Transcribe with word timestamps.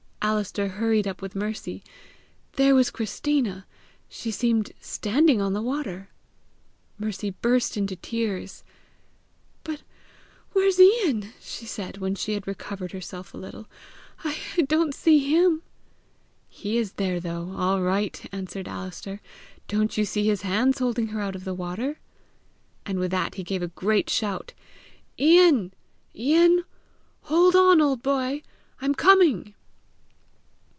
Alister 0.23 0.67
hurried 0.67 1.07
up 1.07 1.19
with 1.19 1.35
Mercy. 1.35 1.83
There 2.53 2.75
was 2.75 2.91
Christina! 2.91 3.65
She 4.07 4.29
seemed 4.29 4.71
standing 4.79 5.41
on 5.41 5.53
the 5.53 5.63
water! 5.63 6.09
Mercy 6.99 7.31
burst 7.31 7.75
into 7.75 7.95
tears. 7.95 8.63
"But 9.63 9.81
where's 10.51 10.79
Ian?" 10.79 11.33
she 11.41 11.65
said, 11.65 11.97
when 11.97 12.13
she 12.13 12.33
had 12.33 12.45
recovered 12.47 12.91
herself 12.91 13.33
a 13.33 13.37
little; 13.37 13.67
"I 14.23 14.37
don't 14.67 14.93
see 14.93 15.19
him!" 15.19 15.63
"He 16.47 16.77
is 16.77 16.93
there 16.93 17.19
though, 17.19 17.53
all 17.57 17.81
right!" 17.81 18.23
answered 18.31 18.67
Alister. 18.67 19.21
"Don't 19.67 19.97
you 19.97 20.05
see 20.05 20.23
his 20.27 20.43
hands 20.43 20.77
holding 20.77 21.07
her 21.07 21.19
out 21.19 21.35
of 21.35 21.45
the 21.45 21.55
water?" 21.55 21.99
And 22.85 22.99
with 22.99 23.09
that 23.09 23.35
he 23.35 23.43
gave 23.43 23.63
a 23.63 23.67
great 23.69 24.07
shout: 24.09 24.53
"Ian! 25.19 25.73
Ian! 26.15 26.63
hold 27.23 27.55
on, 27.55 27.81
old 27.81 28.03
boy! 28.03 28.43
I'm 28.79 28.93
coming!" 28.93 29.55